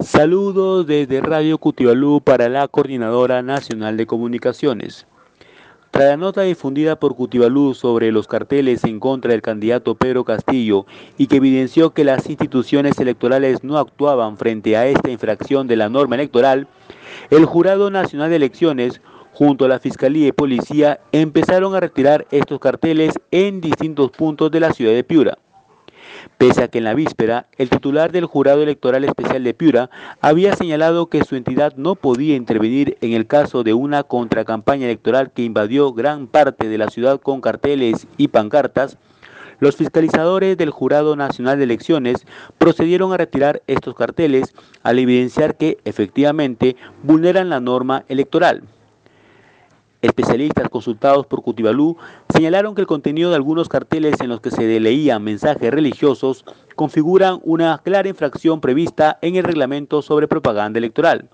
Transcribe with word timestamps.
Saludos 0.00 0.86
desde 0.86 1.20
Radio 1.20 1.58
Cutibalú 1.58 2.20
para 2.20 2.48
la 2.48 2.68
Coordinadora 2.68 3.42
Nacional 3.42 3.96
de 3.96 4.06
Comunicaciones. 4.06 5.08
Tras 5.90 6.10
la 6.10 6.16
nota 6.16 6.42
difundida 6.42 7.00
por 7.00 7.16
Cutibalú 7.16 7.74
sobre 7.74 8.12
los 8.12 8.28
carteles 8.28 8.84
en 8.84 9.00
contra 9.00 9.32
del 9.32 9.42
candidato 9.42 9.96
Pedro 9.96 10.22
Castillo 10.22 10.86
y 11.16 11.26
que 11.26 11.38
evidenció 11.38 11.90
que 11.90 12.04
las 12.04 12.30
instituciones 12.30 13.00
electorales 13.00 13.64
no 13.64 13.76
actuaban 13.76 14.36
frente 14.36 14.76
a 14.76 14.86
esta 14.86 15.10
infracción 15.10 15.66
de 15.66 15.74
la 15.74 15.88
norma 15.88 16.14
electoral, 16.14 16.68
el 17.30 17.44
Jurado 17.44 17.90
Nacional 17.90 18.30
de 18.30 18.36
Elecciones, 18.36 19.00
junto 19.32 19.64
a 19.64 19.68
la 19.68 19.80
Fiscalía 19.80 20.28
y 20.28 20.32
Policía, 20.32 21.00
empezaron 21.10 21.74
a 21.74 21.80
retirar 21.80 22.24
estos 22.30 22.60
carteles 22.60 23.14
en 23.32 23.60
distintos 23.60 24.12
puntos 24.12 24.52
de 24.52 24.60
la 24.60 24.72
ciudad 24.72 24.92
de 24.92 25.02
Piura 25.02 25.38
pese 26.36 26.62
a 26.62 26.68
que 26.68 26.78
en 26.78 26.84
la 26.84 26.94
víspera 26.94 27.46
el 27.56 27.70
titular 27.70 28.12
del 28.12 28.26
Jurado 28.26 28.62
Electoral 28.62 29.04
Especial 29.04 29.44
de 29.44 29.54
Piura 29.54 29.90
había 30.20 30.54
señalado 30.54 31.08
que 31.08 31.24
su 31.24 31.36
entidad 31.36 31.74
no 31.76 31.94
podía 31.94 32.36
intervenir 32.36 32.98
en 33.00 33.12
el 33.12 33.26
caso 33.26 33.64
de 33.64 33.74
una 33.74 34.02
contracampaña 34.02 34.86
electoral 34.86 35.32
que 35.32 35.42
invadió 35.42 35.92
gran 35.92 36.26
parte 36.26 36.68
de 36.68 36.78
la 36.78 36.88
ciudad 36.88 37.20
con 37.20 37.40
carteles 37.40 38.06
y 38.16 38.28
pancartas, 38.28 38.98
los 39.60 39.74
fiscalizadores 39.74 40.56
del 40.56 40.70
Jurado 40.70 41.16
Nacional 41.16 41.58
de 41.58 41.64
Elecciones 41.64 42.24
procedieron 42.58 43.12
a 43.12 43.16
retirar 43.16 43.62
estos 43.66 43.94
carteles 43.94 44.54
al 44.84 45.00
evidenciar 45.00 45.56
que 45.56 45.78
efectivamente 45.84 46.76
vulneran 47.02 47.48
la 47.48 47.58
norma 47.58 48.04
electoral. 48.08 48.62
Especialistas 50.00 50.68
consultados 50.68 51.26
por 51.26 51.42
Cutibalú 51.42 51.96
señalaron 52.32 52.76
que 52.76 52.82
el 52.82 52.86
contenido 52.86 53.30
de 53.30 53.36
algunos 53.36 53.68
carteles 53.68 54.20
en 54.20 54.28
los 54.28 54.40
que 54.40 54.52
se 54.52 54.78
leían 54.78 55.24
mensajes 55.24 55.72
religiosos 55.72 56.44
configuran 56.76 57.40
una 57.42 57.78
clara 57.78 58.08
infracción 58.08 58.60
prevista 58.60 59.18
en 59.22 59.34
el 59.34 59.42
reglamento 59.42 60.00
sobre 60.00 60.28
propaganda 60.28 60.78
electoral. 60.78 61.28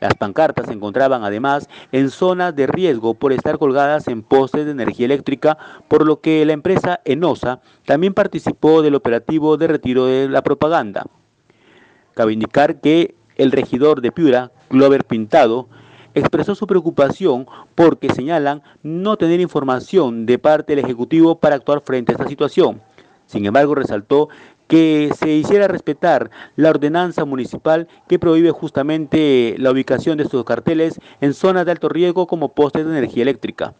Las 0.00 0.14
pancartas 0.14 0.66
se 0.66 0.72
encontraban 0.72 1.22
además 1.22 1.68
en 1.92 2.10
zonas 2.10 2.56
de 2.56 2.66
riesgo 2.66 3.14
por 3.14 3.32
estar 3.32 3.56
colgadas 3.56 4.08
en 4.08 4.22
postes 4.22 4.64
de 4.64 4.72
energía 4.72 5.06
eléctrica, 5.06 5.56
por 5.86 6.04
lo 6.04 6.20
que 6.20 6.44
la 6.44 6.54
empresa 6.54 7.00
Enosa 7.04 7.60
también 7.84 8.14
participó 8.14 8.82
del 8.82 8.96
operativo 8.96 9.56
de 9.56 9.68
retiro 9.68 10.06
de 10.06 10.28
la 10.28 10.42
propaganda. 10.42 11.06
Cabe 12.14 12.32
indicar 12.32 12.80
que 12.80 13.14
el 13.36 13.52
regidor 13.52 14.00
de 14.00 14.10
Piura, 14.10 14.50
Glover 14.70 15.04
Pintado, 15.04 15.68
expresó 16.16 16.54
su 16.54 16.66
preocupación 16.66 17.46
porque 17.74 18.12
señalan 18.12 18.62
no 18.82 19.16
tener 19.18 19.38
información 19.40 20.24
de 20.24 20.38
parte 20.38 20.74
del 20.74 20.84
Ejecutivo 20.84 21.38
para 21.38 21.56
actuar 21.56 21.82
frente 21.82 22.10
a 22.10 22.14
esta 22.14 22.26
situación. 22.26 22.80
Sin 23.26 23.44
embargo, 23.44 23.74
resaltó 23.74 24.28
que 24.66 25.10
se 25.16 25.30
hiciera 25.30 25.68
respetar 25.68 26.30
la 26.56 26.70
ordenanza 26.70 27.24
municipal 27.24 27.86
que 28.08 28.18
prohíbe 28.18 28.50
justamente 28.50 29.56
la 29.58 29.70
ubicación 29.70 30.16
de 30.16 30.24
estos 30.24 30.44
carteles 30.44 30.98
en 31.20 31.34
zonas 31.34 31.66
de 31.66 31.72
alto 31.72 31.88
riesgo 31.88 32.26
como 32.26 32.52
postes 32.52 32.84
de 32.84 32.92
energía 32.92 33.22
eléctrica. 33.22 33.74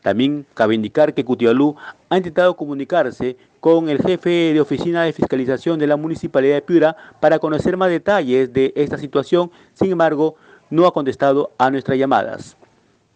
También 0.00 0.46
cabe 0.54 0.76
indicar 0.76 1.12
que 1.12 1.24
Cutibalú 1.24 1.74
ha 2.08 2.16
intentado 2.16 2.56
comunicarse 2.56 3.36
con 3.58 3.88
el 3.88 4.00
jefe 4.00 4.52
de 4.54 4.60
oficina 4.60 5.02
de 5.02 5.12
fiscalización 5.12 5.80
de 5.80 5.88
la 5.88 5.96
Municipalidad 5.96 6.54
de 6.54 6.62
Piura 6.62 6.96
para 7.20 7.40
conocer 7.40 7.76
más 7.76 7.90
detalles 7.90 8.52
de 8.52 8.72
esta 8.76 8.96
situación. 8.96 9.50
Sin 9.74 9.90
embargo, 9.90 10.36
no 10.70 10.86
ha 10.86 10.92
contestado 10.92 11.52
a 11.58 11.70
nuestras 11.70 11.98
llamadas. 11.98 12.56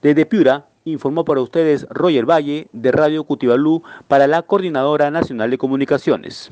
Desde 0.00 0.26
Piura, 0.26 0.66
informó 0.84 1.24
para 1.24 1.40
ustedes 1.40 1.86
Roger 1.90 2.28
Valle 2.28 2.68
de 2.72 2.92
Radio 2.92 3.24
Cutibalú 3.24 3.82
para 4.08 4.26
la 4.26 4.42
Coordinadora 4.42 5.10
Nacional 5.10 5.50
de 5.50 5.58
Comunicaciones. 5.58 6.50